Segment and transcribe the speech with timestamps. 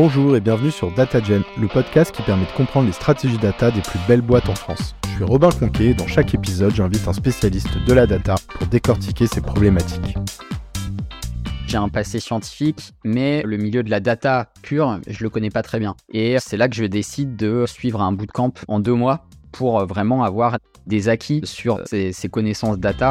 [0.00, 3.80] Bonjour et bienvenue sur DataGen, le podcast qui permet de comprendre les stratégies data des
[3.80, 4.94] plus belles boîtes en France.
[5.02, 8.68] Je suis Robin Conquet et dans chaque épisode, j'invite un spécialiste de la data pour
[8.68, 10.16] décortiquer ses problématiques.
[11.66, 15.62] J'ai un passé scientifique, mais le milieu de la data pure, je le connais pas
[15.62, 15.96] très bien.
[16.12, 20.22] Et c'est là que je décide de suivre un bootcamp en deux mois pour vraiment
[20.22, 23.10] avoir des acquis sur ces, ces connaissances data.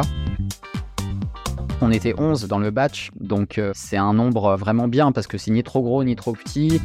[1.80, 5.38] On était 11 dans le batch, donc euh, c'est un nombre vraiment bien parce que
[5.38, 6.80] c'est ni trop gros ni trop petit.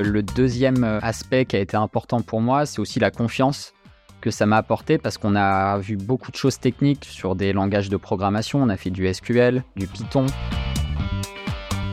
[0.00, 3.72] Le deuxième euh, aspect qui a été important pour moi, c'est aussi la confiance
[4.20, 7.88] que ça m'a apporté parce qu'on a vu beaucoup de choses techniques sur des langages
[7.88, 8.60] de programmation.
[8.60, 10.26] On a fait du SQL, du Python.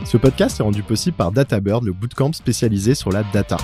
[0.05, 3.58] Ce podcast est rendu possible par DataBird, le bootcamp spécialisé sur la data.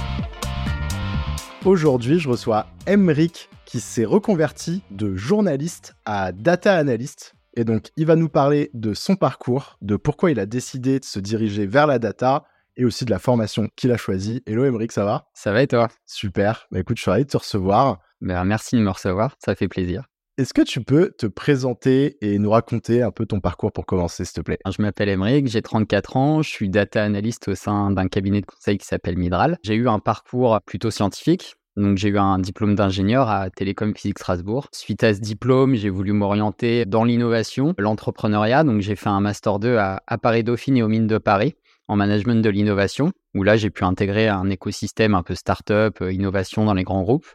[1.66, 8.06] Aujourd'hui, je reçois Emric qui s'est reconverti de journaliste à data analyst et donc, il
[8.06, 11.88] va nous parler de son parcours, de pourquoi il a décidé de se diriger vers
[11.88, 12.46] la data
[12.78, 14.42] et aussi de la formation qu'il a choisie.
[14.46, 15.28] Hello Emeric, ça va?
[15.34, 15.90] Ça va et toi?
[16.06, 16.68] Super.
[16.72, 18.00] Bah écoute, je suis ravi de te recevoir.
[18.22, 20.06] Ben, merci de me recevoir, ça fait plaisir.
[20.38, 24.24] Est-ce que tu peux te présenter et nous raconter un peu ton parcours pour commencer,
[24.24, 24.60] s'il te plaît?
[24.66, 28.46] Je m'appelle Emeric, j'ai 34 ans, je suis data analyst au sein d'un cabinet de
[28.46, 29.58] conseil qui s'appelle Midral.
[29.64, 31.58] J'ai eu un parcours plutôt scientifique.
[31.76, 34.68] Donc j'ai eu un diplôme d'ingénieur à Télécom Physique Strasbourg.
[34.74, 38.64] Suite à ce diplôme, j'ai voulu m'orienter dans l'innovation, l'entrepreneuriat.
[38.64, 41.56] Donc j'ai fait un master 2 à, Paris Dauphine et aux Mines de Paris
[41.88, 46.14] en management de l'innovation, où là j'ai pu intégrer un écosystème un peu start-up, euh,
[46.14, 47.26] innovation dans les grands groupes,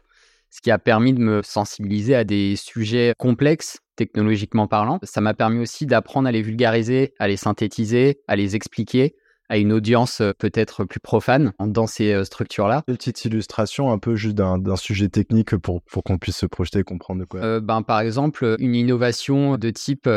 [0.49, 4.99] ce qui a permis de me sensibiliser à des sujets complexes technologiquement parlant.
[5.03, 9.15] Ça m'a permis aussi d'apprendre à les vulgariser, à les synthétiser, à les expliquer
[9.49, 12.83] à une audience euh, peut-être plus profane dans ces euh, structures-là.
[12.87, 16.79] Une petite illustration un peu juste d'un sujet technique pour, pour qu'on puisse se projeter
[16.79, 17.41] et comprendre de quoi.
[17.41, 20.09] Euh, ben, par exemple, une innovation de type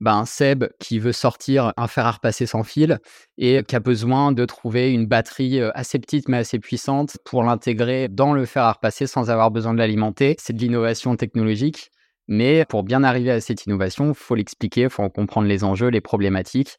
[0.00, 2.98] ben, Seb qui veut sortir un fer à repasser sans fil
[3.36, 8.08] et qui a besoin de trouver une batterie assez petite mais assez puissante pour l'intégrer
[8.08, 10.36] dans le fer à repasser sans avoir besoin de l'alimenter.
[10.38, 11.90] C'est de l'innovation technologique.
[12.28, 15.64] Mais pour bien arriver à cette innovation, il faut l'expliquer, il faut en comprendre les
[15.64, 16.78] enjeux, les problématiques.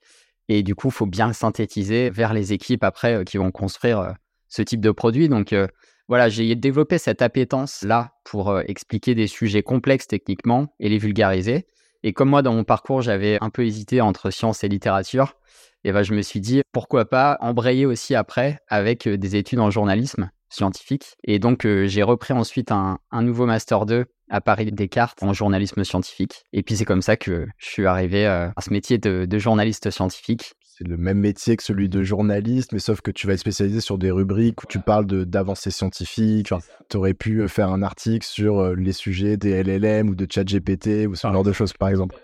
[0.50, 3.52] Et du coup, il faut bien le synthétiser vers les équipes après euh, qui vont
[3.52, 4.12] construire euh,
[4.50, 5.30] ce type de produit.
[5.30, 5.68] Donc euh,
[6.08, 11.68] voilà, j'ai développé cette appétence-là pour expliquer des sujets complexes techniquement et les vulgariser.
[12.02, 15.36] Et comme moi, dans mon parcours, j'avais un peu hésité entre science et littérature,
[15.84, 19.70] et ben, je me suis dit, pourquoi pas embrayer aussi après avec des études en
[19.70, 21.16] journalisme scientifique.
[21.24, 26.46] Et donc, j'ai repris ensuite un, nouveau Master 2 à Paris Descartes en journalisme scientifique.
[26.54, 29.90] Et puis c'est comme ça que je suis arrivé euh, à ce métier de, journaliste
[29.90, 30.54] scientifique.
[30.64, 33.82] C'est le même métier que celui de journaliste, mais sauf que tu vas être spécialisé
[33.82, 36.54] sur des rubriques où tu parles d'avancées scientifiques.
[36.90, 40.26] tu aurais pu euh, faire un article sur euh, les sujets des LLM ou de
[40.30, 42.16] ChatGPT ou ce genre de choses, par exemple.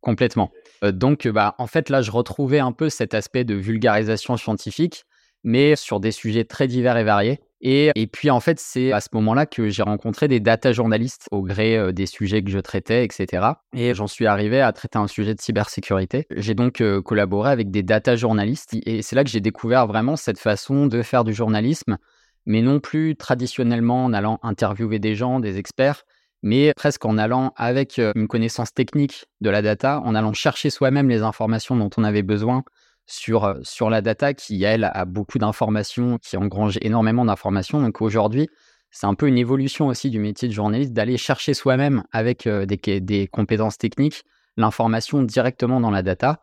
[0.00, 0.50] Complètement.
[0.82, 5.04] donc, bah, en fait, là, je retrouvais un peu cet aspect de vulgarisation scientifique,
[5.44, 7.40] mais sur des sujets très divers et variés.
[7.66, 11.40] Et, puis en fait, c'est à ce moment-là que j'ai rencontré des data journalistes au
[11.40, 13.46] gré euh, des sujets que je traitais, etc.
[13.72, 16.26] Et j'en suis arrivé à traiter un sujet de cybersécurité.
[16.30, 20.16] J'ai donc euh, collaboré avec des data journalistes et c'est là que j'ai découvert vraiment
[20.16, 21.96] cette façon de faire du journalisme,
[22.44, 26.04] mais non plus traditionnellement en allant interviewer des gens, des experts,
[26.42, 30.68] mais presque en allant avec euh, une connaissance technique de la data, en allant chercher
[30.68, 32.62] soi-même les informations dont on avait besoin
[33.06, 37.80] sur, sur la data qui, elle, a beaucoup d'informations, qui engrange énormément d'informations.
[37.80, 38.48] Donc aujourd'hui,
[38.90, 43.00] c'est un peu une évolution aussi du métier de journaliste d'aller chercher soi-même avec des,
[43.00, 44.24] des compétences techniques
[44.56, 46.40] l'information directement dans la data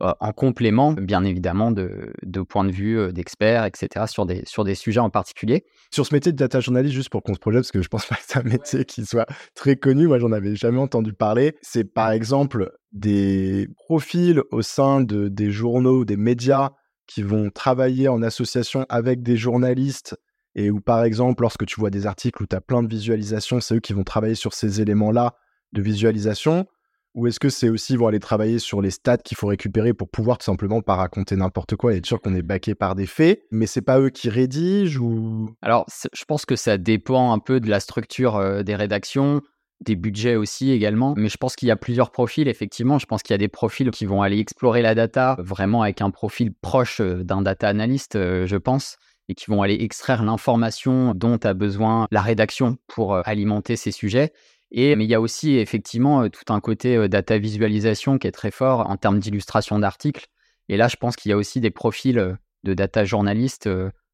[0.00, 4.74] en complément, bien évidemment, de, de points de vue d'experts, etc., sur des, sur des
[4.74, 5.64] sujets en particulier.
[5.92, 8.06] Sur ce métier de data journaliste, juste pour qu'on se projette, parce que je pense
[8.06, 11.56] pas que c'est un métier qui soit très connu, moi j'en avais jamais entendu parler,
[11.62, 16.70] c'est par exemple des profils au sein de, des journaux, des médias
[17.06, 20.16] qui vont travailler en association avec des journalistes
[20.54, 23.60] et où par exemple, lorsque tu vois des articles où tu as plein de visualisations,
[23.60, 25.34] c'est eux qui vont travailler sur ces éléments-là
[25.72, 26.66] de visualisation
[27.14, 30.08] ou est-ce que c'est aussi, vont aller travailler sur les stats qu'il faut récupérer pour
[30.08, 33.06] pouvoir tout simplement pas raconter n'importe quoi et être sûr qu'on est baqué par des
[33.06, 35.50] faits, mais c'est pas eux qui rédigent ou?
[35.62, 39.42] Alors, je pense que ça dépend un peu de la structure des rédactions,
[39.80, 42.98] des budgets aussi également, mais je pense qu'il y a plusieurs profils effectivement.
[42.98, 46.00] Je pense qu'il y a des profils qui vont aller explorer la data vraiment avec
[46.00, 48.96] un profil proche d'un data analyst, je pense
[49.28, 54.34] et qui vont aller extraire l'information dont a besoin la rédaction pour alimenter ces sujets.
[54.76, 58.50] Et, mais il y a aussi effectivement tout un côté data visualisation qui est très
[58.50, 60.26] fort en termes d'illustration d'articles.
[60.68, 63.70] Et là, je pense qu'il y a aussi des profils de data journalistes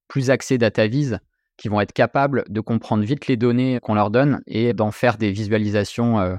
[0.06, 1.16] plus axés data vis
[1.56, 5.16] qui vont être capables de comprendre vite les données qu'on leur donne et d'en faire
[5.16, 6.38] des visualisations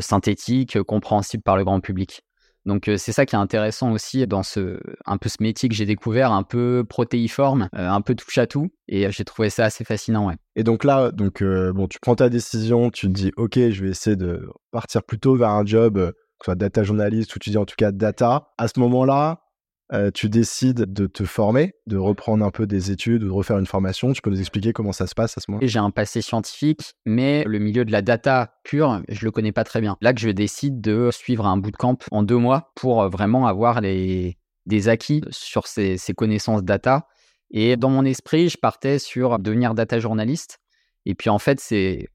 [0.00, 2.24] synthétiques, compréhensibles par le grand public.
[2.66, 5.86] Donc c'est ça qui est intéressant aussi dans ce un peu ce métier que j'ai
[5.86, 10.28] découvert, un peu protéiforme, un peu touche à tout, et j'ai trouvé ça assez fascinant.
[10.28, 10.36] Ouais.
[10.56, 13.90] Et donc là, donc bon, tu prends ta décision, tu te dis ok, je vais
[13.90, 17.66] essayer de partir plutôt vers un job, que soit data journaliste ou tu dis en
[17.66, 18.48] tout cas data.
[18.58, 19.43] À ce moment-là,
[20.14, 23.66] tu décides de te former, de reprendre un peu des études ou de refaire une
[23.66, 24.12] formation.
[24.12, 26.94] Tu peux nous expliquer comment ça se passe à ce moment J'ai un passé scientifique,
[27.04, 29.96] mais le milieu de la data pure, je le connais pas très bien.
[30.00, 34.36] Là que je décide de suivre un bootcamp en deux mois pour vraiment avoir des
[34.88, 37.06] acquis sur ces connaissances data.
[37.50, 40.58] Et dans mon esprit, je partais sur devenir data journaliste.
[41.06, 42.08] Et puis en fait, c'est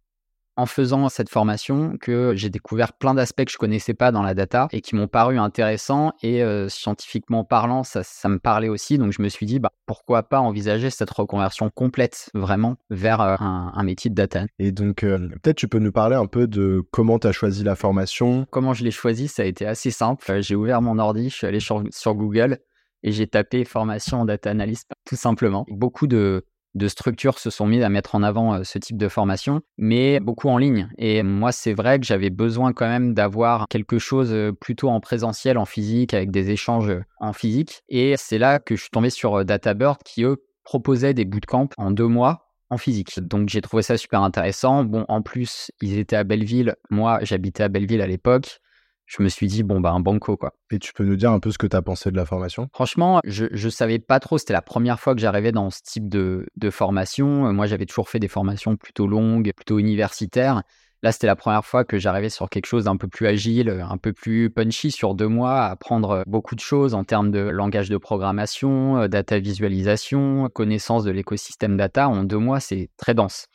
[0.59, 4.33] en faisant cette formation que j'ai découvert plein d'aspects que je connaissais pas dans la
[4.33, 8.97] data et qui m'ont paru intéressants et euh, scientifiquement parlant, ça, me parlait aussi.
[8.97, 13.35] Donc je me suis dit, bah, pourquoi pas envisager cette reconversion complète vraiment vers euh,
[13.39, 14.45] un, métier de data.
[14.59, 17.63] Et donc euh, peut-être tu peux nous parler un peu de comment tu as choisi
[17.63, 18.45] la formation?
[18.51, 20.41] Comment je l'ai choisi, ça a été assez simple.
[20.41, 22.59] J'ai ouvert mon ordi, je suis allé sur, sur Google
[23.01, 25.65] et j'ai tapé formation en data analyst tout simplement.
[25.69, 26.45] Beaucoup de
[26.75, 30.50] de structures se sont mises à mettre en avant ce type de formation, mais beaucoup
[30.50, 30.89] en ligne.
[30.98, 35.57] Et moi, c'est vrai que j'avais besoin quand même d'avoir quelque chose plutôt en présentiel,
[35.57, 37.81] en physique, avec des échanges en physique.
[37.89, 41.92] Et c'est là que je suis tombé sur DataBird qui, eux, proposaient des bootcamps en
[41.92, 43.19] deux mois en physique.
[43.19, 44.83] Donc j'ai trouvé ça super intéressant.
[44.83, 46.75] Bon, en plus, ils étaient à Belleville.
[46.89, 48.60] Moi, j'habitais à Belleville à l'époque
[49.09, 50.53] je me suis dit, bon, bah, un banco, quoi.
[50.71, 52.69] Et tu peux nous dire un peu ce que tu as pensé de la formation?
[52.73, 54.38] Franchement, je ne savais pas trop.
[54.38, 57.47] C'était la première fois que j'arrivais dans ce type de, de formation.
[57.47, 60.61] Euh, moi, j'avais toujours fait des formations plutôt longues, plutôt universitaires.
[61.01, 63.97] Là, c'était la première fois que j'arrivais sur quelque chose d'un peu plus agile, un
[63.97, 67.89] peu plus punchy sur deux mois, à apprendre beaucoup de choses en termes de langage
[67.89, 72.07] de programmation, euh, data visualisation, connaissance de l'écosystème data.
[72.09, 73.47] En deux mois, c'est très dense.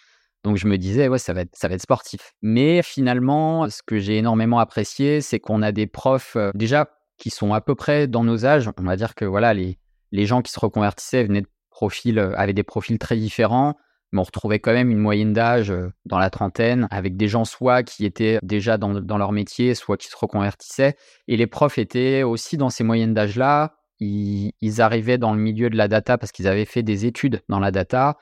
[0.44, 2.34] Donc je me disais, ouais, ça va être, ça va être sportif.
[2.42, 7.54] Mais finalement, ce que j'ai énormément apprécié, c'est qu'on a des profs déjà qui sont
[7.54, 8.70] à peu près dans nos âges.
[8.78, 9.78] On va dire que voilà, les,
[10.12, 13.74] les gens qui se reconvertissaient venaient de profils, avaient des profils très différents,
[14.12, 15.72] mais on retrouvait quand même une moyenne d'âge
[16.04, 19.96] dans la trentaine, avec des gens soit qui étaient déjà dans, dans leur métier, soit
[19.96, 20.94] qui se reconvertissaient.
[21.26, 23.74] Et les profs étaient aussi dans ces moyennes d'âge-là.
[23.98, 27.60] Ils arrivaient dans le milieu de la data parce qu'ils avaient fait des études dans
[27.60, 28.18] la data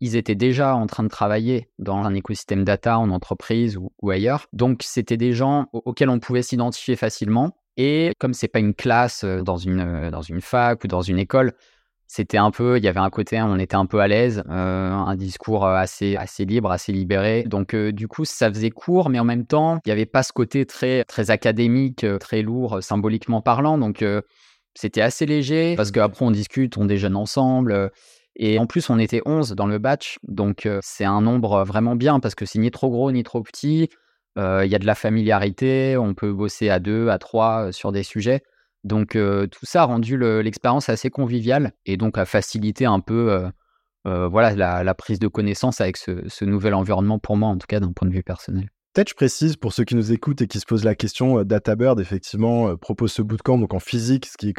[0.00, 4.46] ils étaient déjà en train de travailler dans un écosystème data en entreprise ou, ailleurs.
[4.52, 7.56] Donc, c'était des gens auxquels on pouvait s'identifier facilement.
[7.76, 11.02] Et comme c'est pas une classe euh, dans une, euh, dans une fac ou dans
[11.02, 11.52] une école,
[12.06, 14.92] c'était un peu, il y avait un côté, on était un peu à l'aise, euh,
[14.92, 17.42] un discours assez, assez libre, assez libéré.
[17.42, 20.32] Donc, du coup, ça faisait court, mais en même temps, il n'y avait pas ce
[20.32, 23.76] côté très, très académique, très lourd, symboliquement parlant.
[23.76, 24.04] Donc,
[24.74, 27.90] c'était assez léger parce qu'après, on discute, on déjeune ensemble.
[28.38, 32.20] Et en plus, on était 11 dans le batch, donc c'est un nombre vraiment bien
[32.20, 33.88] parce que c'est ni trop gros ni trop petit.
[34.36, 38.02] Il y a de la familiarité, on peut bosser à deux, à trois sur des
[38.02, 38.42] sujets.
[38.84, 43.50] Donc tout ça a rendu l'expérience assez conviviale et donc a facilité un peu
[44.04, 47.92] voilà, la, prise de connaissance avec ce, nouvel environnement pour moi, en tout cas d'un
[47.92, 48.68] point de vue personnel.
[48.92, 52.00] Peut-être je précise pour ceux qui nous écoutent et qui se posent la question, DataBird
[52.00, 54.52] effectivement propose ce bootcamp donc en physique, ce qui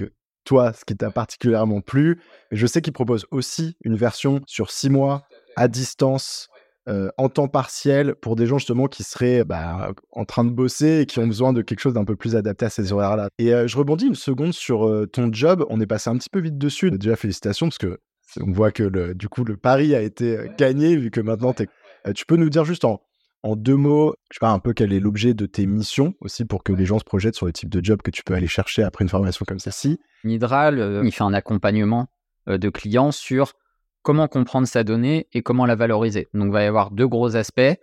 [0.47, 2.21] toi, ce qui t'a particulièrement plu.
[2.51, 5.27] je sais qu'il propose aussi une version sur six mois
[5.57, 6.49] à distance.
[6.89, 11.01] Euh, en temps partiel pour des gens justement qui seraient bah, en train de bosser
[11.01, 13.27] et qui ont besoin de quelque chose d'un peu plus adapté à ces horaires-là.
[13.39, 15.65] Et euh, je rebondis une seconde sur euh, ton job.
[15.69, 16.89] On est passé un petit peu vite dessus.
[16.91, 17.99] Déjà félicitations parce que
[18.39, 22.37] on voit que du coup le pari a été gagné vu que maintenant tu peux
[22.37, 23.01] nous dire juste en,
[23.43, 26.45] en deux mots, je sais pas un peu quel est l'objet de tes missions aussi
[26.45, 28.47] pour que les gens se projettent sur le type de job que tu peux aller
[28.47, 29.99] chercher après une formation comme celle-ci.
[30.23, 32.07] Nidral, euh, il fait un accompagnement
[32.49, 33.53] euh, de clients sur
[34.01, 36.27] comment comprendre sa donnée et comment la valoriser.
[36.33, 37.75] Donc, il va y avoir deux gros aspects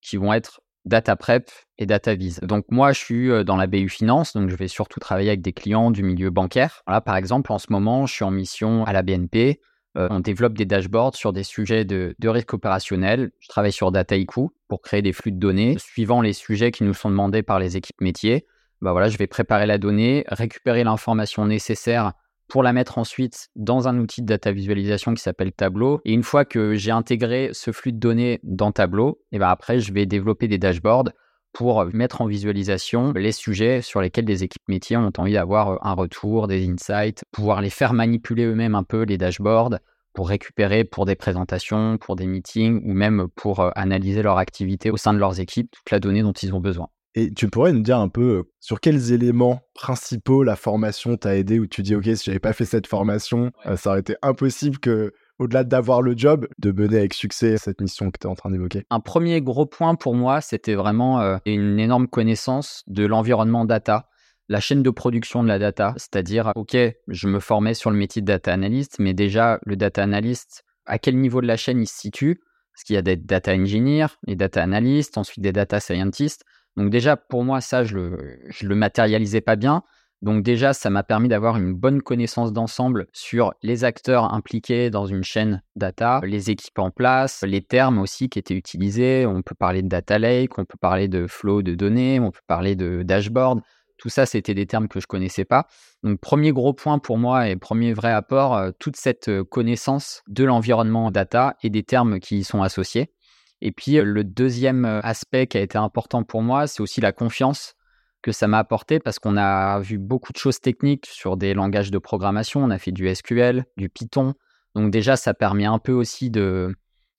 [0.00, 2.40] qui vont être data prep et data vise.
[2.40, 5.42] Donc moi, je suis euh, dans la BU Finance, donc je vais surtout travailler avec
[5.42, 6.82] des clients du milieu bancaire.
[6.88, 9.60] Là, par exemple, en ce moment, je suis en mission à la BNP
[9.96, 13.30] euh, on développe des dashboards sur des sujets de, risque opérationnel.
[13.40, 15.76] Je travaille sur Dataiku pour créer des flux de données.
[15.78, 18.46] Suivant les sujets qui nous sont demandés par les équipes métiers,
[18.80, 22.12] bah voilà, je vais préparer la donnée, récupérer l'information nécessaire
[22.48, 26.00] pour la mettre ensuite dans un outil de data visualisation qui s'appelle Tableau.
[26.04, 29.78] Et une fois que j'ai intégré ce flux de données dans Tableau, et ben après,
[29.78, 31.10] je vais développer des dashboards
[31.52, 35.76] pour mettre en visualisation les sujets sur lesquels des équipes métiers ont envie d'avoir euh,
[35.82, 39.78] un retour, des insights, pouvoir les faire manipuler eux-mêmes un peu les dashboards
[40.14, 44.90] pour récupérer pour des présentations, pour des meetings ou même pour euh, analyser leur activité
[44.90, 46.88] au sein de leurs équipes, toute la donnée dont ils ont besoin.
[47.14, 51.36] Et tu pourrais nous dire un peu euh, sur quels éléments principaux la formation t'a
[51.36, 54.78] aidé où tu dis ok si j'avais pas fait cette formation ça aurait été impossible
[54.78, 58.34] que au-delà d'avoir le job, de mener avec succès cette mission que tu es en
[58.34, 63.04] train d'évoquer Un premier gros point pour moi, c'était vraiment euh, une énorme connaissance de
[63.04, 64.08] l'environnement data.
[64.48, 66.76] la chaîne de production de la data, c'est-à-dire, OK,
[67.08, 70.98] je me formais sur le métier de data analyst, mais déjà, le data analyst, à
[70.98, 72.40] quel niveau de la chaîne il se situe?
[72.74, 76.44] Parce qu'il y a des data engineers, des data analysts, ensuite des data scientists.
[76.76, 79.82] Donc déjà, pour moi, ça, je le, je le matérialisais pas bien.
[80.22, 85.04] Donc déjà, ça m'a permis d'avoir une bonne connaissance d'ensemble sur les acteurs impliqués dans
[85.04, 89.26] une chaîne data, les équipes en place, les termes aussi qui étaient utilisés.
[89.26, 92.40] On peut parler de data lake, on peut parler de flow de données, on peut
[92.46, 93.62] parler de dashboard.
[93.98, 95.66] Tout ça, c'était des termes que je connaissais pas.
[96.04, 100.22] Donc premier gros point pour moi et premier vrai apport, euh, toute cette euh, connaissance
[100.28, 103.12] de l'environnement data et des termes qui y sont associés.
[103.60, 107.12] Et puis euh, le deuxième aspect qui a été important pour moi, c'est aussi la
[107.12, 107.74] confiance
[108.22, 111.90] que ça m'a apporté parce qu'on a vu beaucoup de choses techniques sur des langages
[111.90, 112.62] de programmation.
[112.62, 114.34] On a fait du SQL, du Python.
[114.74, 116.74] Donc déjà, ça permet un peu aussi de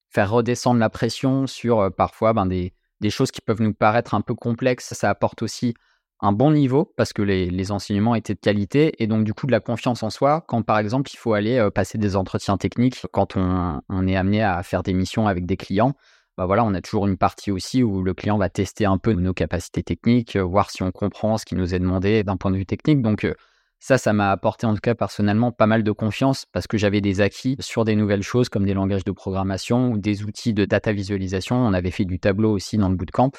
[0.10, 2.74] faire redescendre la pression sur euh, parfois ben, des,
[3.10, 4.94] choses qui peuvent nous paraître un peu complexes.
[4.94, 5.74] Ça apporte aussi
[6.22, 9.52] un bon niveau parce que les, enseignements étaient de qualité et donc du coup de
[9.52, 13.06] la confiance en soi quand par exemple il faut aller euh, passer des entretiens techniques
[13.12, 15.96] quand on est amené à faire des missions avec des clients
[16.38, 19.14] bah voilà, on a toujours une partie aussi où le client va tester un peu
[19.14, 22.50] nos capacités techniques, euh, voir si on comprend ce qui nous est demandé d'un point
[22.50, 23.02] de vue technique.
[23.02, 23.36] Donc euh,
[23.80, 27.02] ça, ça m'a apporté en tout cas personnellement pas mal de confiance parce que j'avais
[27.02, 30.66] des acquis sur des nouvelles choses comme des langages de programmation ou des outils de
[30.66, 31.56] data visualisation.
[31.56, 33.32] On avait fait du tableau aussi dans le bootcamp.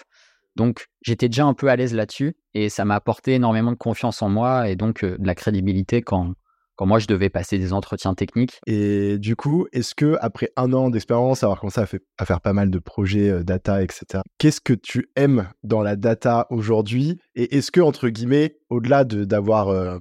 [0.54, 4.22] Donc j'étais déjà un peu à l'aise là-dessus et ça m'a apporté énormément de confiance
[4.22, 6.34] en moi et donc euh, de la crédibilité quand,
[6.76, 8.60] quand moi je devais passer des entretiens techniques.
[8.66, 12.70] Et du coup, est-ce que après un an d'expérience, avoir commencé à, faire pas mal
[12.70, 17.18] de projets euh, data, etc., qu'est-ce que tu aimes dans la data aujourd'hui?
[17.34, 19.98] Et est-ce que, entre guillemets, au-delà d'avoir euh,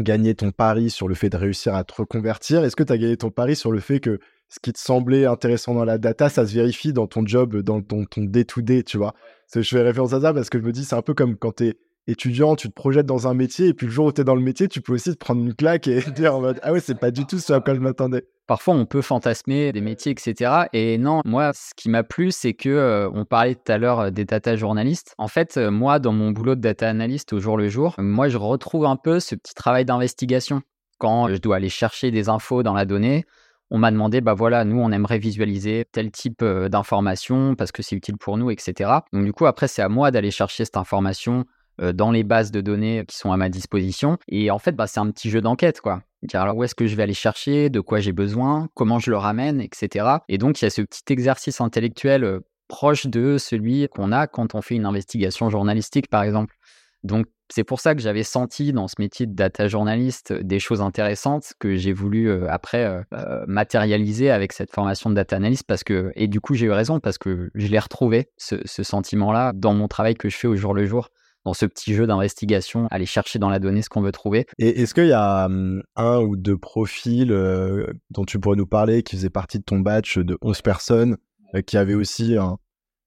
[0.00, 2.98] gagné ton pari sur le fait de réussir à te reconvertir, est-ce que tu as
[2.98, 6.28] gagné ton pari sur le fait que ce qui te semblait intéressant dans la data,
[6.28, 9.14] ça se vérifie dans ton job, dans ton day-to-day, tu vois?
[9.54, 11.56] Je fais référence à ça parce que je me dis, c'est un peu comme quand
[11.56, 11.74] tu es
[12.06, 14.34] étudiant, tu te projettes dans un métier, et puis le jour où tu es dans
[14.34, 16.80] le métier, tu peux aussi te prendre une claque et dire en mode Ah ouais,
[16.80, 18.26] c'est pas du tout ce à quoi je m'attendais.
[18.48, 20.66] Parfois, on peut fantasmer des métiers, etc.
[20.72, 24.00] Et non, moi, ce qui m'a plu, c'est que euh, on parlait tout à l'heure
[24.00, 25.14] euh, des data journalistes.
[25.16, 28.28] En fait, euh, moi, dans mon boulot de data analyst au jour le jour, moi,
[28.28, 30.60] je retrouve un peu ce petit travail d'investigation.
[30.98, 33.24] Quand je dois aller chercher des infos dans la donnée,
[33.70, 37.96] on m'a demandé, bah voilà, nous, on aimerait visualiser tel type d'information parce que c'est
[37.96, 38.90] utile pour nous, etc.
[39.12, 41.46] Donc, du coup, après, c'est à moi d'aller chercher cette information
[41.92, 44.18] dans les bases de données qui sont à ma disposition.
[44.28, 46.02] Et en fait, bah, c'est un petit jeu d'enquête, quoi.
[46.34, 49.16] Alors, où est-ce que je vais aller chercher, de quoi j'ai besoin, comment je le
[49.16, 50.06] ramène, etc.
[50.28, 54.26] Et donc, il y a ce petit exercice intellectuel euh, proche de celui qu'on a
[54.26, 56.54] quand on fait une investigation journalistique, par exemple.
[57.02, 60.80] Donc, c'est pour ça que j'avais senti dans ce métier de data journaliste des choses
[60.80, 63.04] intéressantes que j'ai voulu euh, après
[63.46, 66.98] matérialiser avec cette formation de data analyst parce que et du coup j'ai eu raison
[66.98, 70.72] parce que je l'ai retrouvé ce sentiment-là dans mon travail que je fais au jour
[70.72, 71.10] le jour
[71.44, 74.46] dans ce petit jeu d'investigation, aller chercher dans la donnée ce qu'on veut trouver.
[74.58, 78.66] Et est-ce qu'il y a hum, un ou deux profils euh, dont tu pourrais nous
[78.66, 81.16] parler qui faisaient partie de ton batch de 11 personnes,
[81.54, 82.36] euh, qui avaient aussi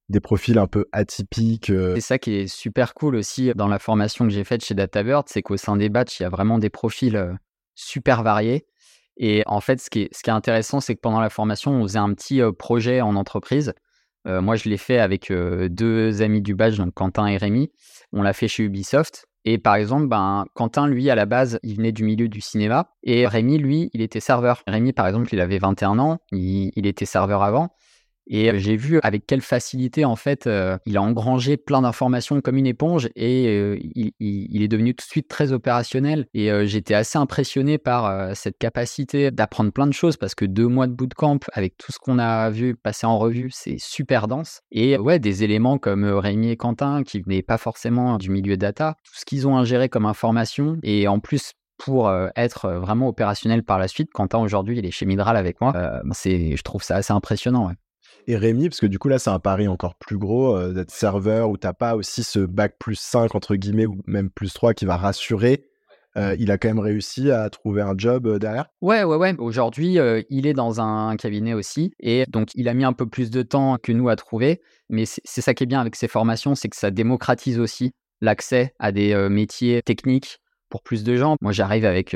[0.09, 1.95] des profils un peu atypiques euh?
[1.95, 5.27] C'est ça qui est super cool aussi dans la formation que j'ai faite chez DataBird,
[5.29, 7.37] c'est qu'au sein des batchs, il y a vraiment des profils
[7.73, 8.65] super variés.
[9.17, 11.71] Et en fait, ce qui est, ce qui est intéressant, c'est que pendant la formation,
[11.71, 13.73] on faisait un petit projet en entreprise.
[14.25, 17.71] Moi, je l'ai fait avec deux amis du badge, donc Quentin et Rémi.
[18.11, 19.27] On l'a fait chez Ubisoft.
[19.47, 22.89] Et par exemple, ben, Quentin, lui, à la base, il venait du milieu du cinéma.
[23.03, 24.63] Et Rémi, lui, il était serveur.
[24.65, 26.17] Rémi, par exemple, il avait 21 ans.
[26.31, 27.69] il était serveur avant.
[28.27, 32.41] Et euh, j'ai vu avec quelle facilité, en fait, euh, il a engrangé plein d'informations
[32.41, 33.77] comme une éponge et euh,
[34.19, 36.27] il, est devenu tout de suite très opérationnel.
[36.33, 40.87] Et j'étais assez impressionné par cette capacité d'apprendre plein de choses parce que deux mois
[40.87, 44.61] de bootcamp, avec tout ce qu'on a vu passer en revue, c'est super dense.
[44.71, 48.95] Et ouais, des éléments comme Rémi et Quentin qui venaient pas forcément du milieu data,
[49.03, 53.79] tout ce qu'ils ont ingéré comme information et en plus pour être vraiment opérationnel par
[53.79, 54.11] la suite.
[54.13, 55.73] Quentin aujourd'hui, il est chez Midral avec moi.
[56.13, 57.67] c'est, je trouve ça assez impressionnant.
[57.67, 57.75] Ouais
[58.27, 60.91] et Rémi, parce que du coup là c'est un pari encore plus gros euh, d'être
[60.91, 64.73] serveur où t'as pas aussi ce bac plus 5 entre guillemets ou même plus 3
[64.73, 65.65] qui va rassurer.
[66.17, 68.67] Euh, il a quand même réussi à trouver un job euh, derrière?
[68.81, 69.35] Ouais, ouais, ouais.
[69.37, 69.97] Aujourd'hui,
[70.29, 71.91] il est dans un cabinet aussi.
[71.99, 74.61] Et donc, il a mis un peu plus de temps que nous à trouver.
[74.87, 77.91] Mais c'est ça qui est bien avec ces formations, c'est que ça démocratise aussi
[78.21, 80.37] l'accès à des métiers techniques
[80.69, 81.35] pour plus de gens.
[81.41, 82.15] Moi, j'arrive avec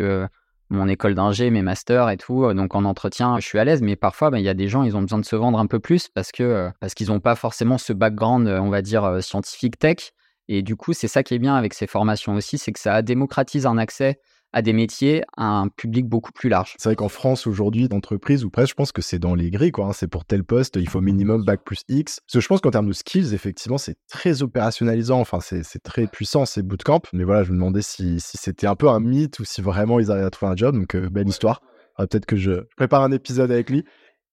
[0.69, 2.45] mon école d'ingé, mes masters et tout.
[2.45, 4.67] Euh, donc en entretien, je suis à l'aise, mais parfois, bah, il y a des
[4.67, 7.07] gens, ils ont besoin de se vendre un peu plus parce que euh, parce qu'ils
[7.07, 10.11] n'ont pas forcément ce background, euh, on va dire scientifique tech.
[10.47, 13.01] Et du coup, c'est ça qui est bien avec ces formations aussi, c'est que ça
[13.01, 14.19] démocratise un accès
[14.53, 16.75] à des métiers à un public beaucoup plus large.
[16.77, 19.71] C'est vrai qu'en France aujourd'hui, d'entreprise ou presque, je pense que c'est dans les grilles,
[19.71, 19.87] quoi.
[19.87, 19.93] Hein.
[19.93, 22.19] C'est pour tel poste, il faut minimum bac plus X.
[22.21, 25.19] Parce que je pense qu'en termes de skills, effectivement, c'est très opérationnalisant.
[25.19, 27.01] Enfin, c'est très puissant ces bootcamps.
[27.13, 30.11] Mais voilà, je me demandais si, c'était un peu un mythe ou si vraiment ils
[30.11, 30.75] arrivaient à trouver un job.
[30.75, 31.61] Donc, euh, belle histoire.
[31.97, 33.83] Peut-être que je prépare un épisode avec lui.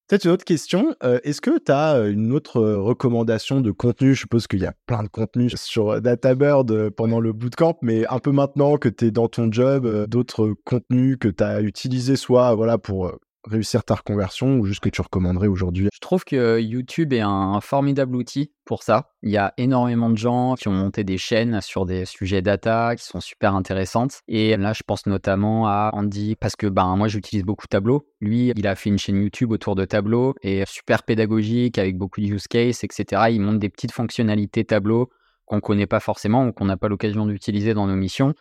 [0.09, 0.95] Peut-être une autre question.
[1.03, 4.15] Euh, est-ce que tu euh, une autre euh, recommandation de contenu?
[4.15, 8.21] Je suppose qu'il y a plein de contenus sur DataBird pendant le bootcamp, mais un
[8.21, 12.55] peu maintenant que tu es dans ton job, d'autres contenus que tu as utilisés soit
[12.55, 13.11] voilà, pour
[13.47, 15.89] réussir ta reconversion ou juste que tu recommanderais aujourd'hui?
[15.93, 19.11] Je trouve que YouTube est un formidable outil pour ça.
[19.23, 22.97] Il y a énormément de gens qui ont monté des chaînes sur des sujets data
[22.97, 24.21] qui sont super intéressantes.
[24.29, 28.07] Et là, je pense notamment à Andy parce que ben, moi, j'utilise beaucoup Tableau.
[28.21, 32.21] Lui, il a fait une chaîne YouTube autour de Tableau et super pédagogique avec beaucoup
[32.21, 33.23] de use cases, etc.
[33.31, 35.11] Il montre des petites fonctionnalités Tableau
[35.47, 38.35] qu'on ne connaît pas forcément ou qu'on n'a pas l'occasion d'utiliser dans nos missions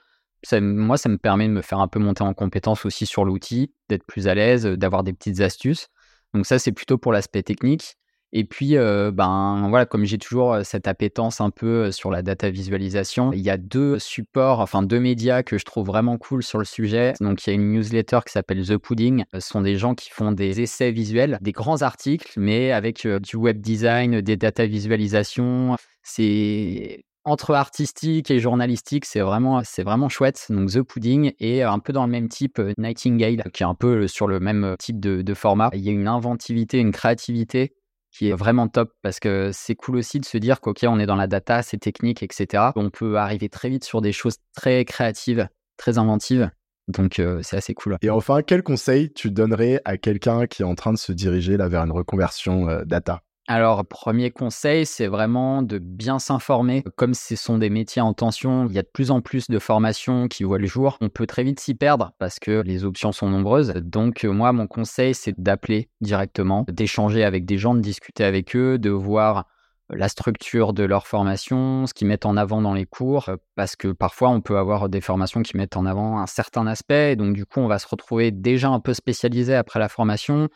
[0.54, 3.72] moi, ça me permet de me faire un peu monter en compétence aussi sur l'outil,
[3.90, 5.88] d'être plus à l'aise, d'avoir des petites astuces.
[6.34, 7.96] Donc ça, c'est plutôt pour l'aspect technique.
[8.38, 13.32] Et puis, ben voilà, comme j'ai toujours cette appétence un peu sur la data visualisation,
[13.32, 16.66] il y a deux supports, enfin deux médias que je trouve vraiment cool sur le
[16.66, 17.14] sujet.
[17.22, 19.24] Donc il y a une newsletter qui s'appelle The Pudding.
[19.36, 23.38] Ce sont des gens qui font des essais visuels, des grands articles, mais avec du
[23.38, 25.78] web design, des data visualisation.
[26.04, 30.46] C'est entre artistique et journalistique, c'est vraiment, c'est vraiment chouette.
[30.50, 33.74] Donc The Pudding est un peu dans le même type euh, Nightingale, qui est un
[33.74, 35.70] peu sur le même type de, format.
[35.74, 37.74] Il y a une inventivité, une créativité
[38.12, 41.06] qui est vraiment top parce que c'est cool aussi de se dire qu'ok, on est
[41.06, 42.72] dans la data, c'est technique, etc.
[42.76, 46.50] On peut arriver très vite sur des choses très créatives, très inventives.
[46.88, 47.98] Donc c'est assez cool.
[48.04, 51.58] Et enfin, quel conseil tu donnerais à quelqu'un qui est en train de se diriger
[51.58, 53.22] là vers une reconversion data?
[53.48, 56.84] Alors, premier conseil, c'est vraiment de bien s'informer.
[56.96, 59.60] Comme ce sont des métiers en tension, il y a de plus en plus de
[59.60, 60.98] formations qui voient le jour.
[61.00, 63.74] On peut très vite s'y perdre parce que les options sont nombreuses.
[63.76, 68.80] Donc, moi, mon conseil, c'est d'appeler directement, d'échanger avec des gens, de discuter avec eux,
[68.80, 69.46] de voir
[69.92, 73.90] la structure de leur formation, ce qu'ils mettent en avant dans les cours, parce que
[73.90, 77.36] parfois on peut avoir des formations qui mettent en avant un certain aspect, et donc
[77.36, 80.50] du coup on va se retrouver déjà un peu spécialisé après la formation,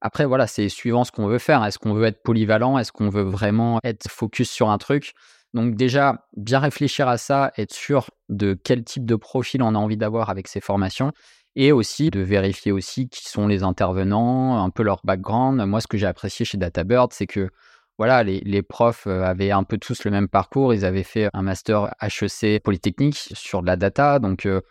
[0.00, 1.64] après, voilà, c'est suivant ce qu'on veut faire.
[1.64, 2.78] Est-ce qu'on veut être polyvalent?
[2.78, 5.12] Est-ce qu'on veut vraiment être focus sur un truc?
[5.52, 9.78] Donc déjà, bien réfléchir à ça, être sûr de quel type de profil on a
[9.78, 11.12] envie d'avoir avec ces formations
[11.56, 15.60] et aussi de vérifier aussi qui sont les intervenants, un peu leur background.
[15.66, 17.50] Moi, ce que j'ai apprécié chez DataBird, c'est que
[17.98, 20.72] voilà, les, profs euh, avaient un peu tous le même parcours.
[20.72, 24.20] Ils avaient fait un master HEC Polytechnique sur de la data.
[24.20, 24.62] Donc, euh,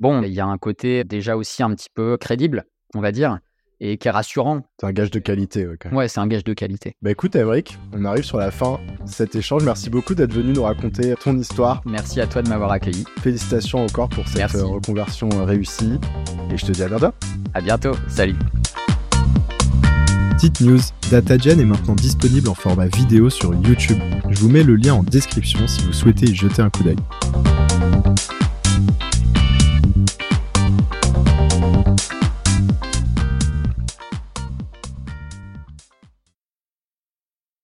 [0.00, 3.38] bon, il y a un côté déjà aussi un petit peu crédible, on va dire
[3.80, 4.62] et qui est rassurant.
[4.80, 5.66] C'est un gage de qualité.
[5.92, 6.96] Ouais, c'est un gage de qualité.
[7.02, 9.64] Bah écoute, Émeric, on arrive sur la fin de cet échange.
[9.64, 11.82] Merci beaucoup d'être venu nous raconter ton histoire.
[11.84, 13.04] Merci à toi de m'avoir accueilli.
[13.20, 15.98] Félicitations encore pour cette euh, reconversion euh, réussie.
[16.50, 17.12] Et je te dis à bientôt.
[17.54, 17.92] À bientôt.
[18.08, 18.36] Salut.
[20.36, 23.98] Petite news, DataGen est maintenant disponible en format vidéo sur YouTube.
[24.28, 26.96] Je vous mets le lien en description si vous souhaitez y jeter un coup d'œil.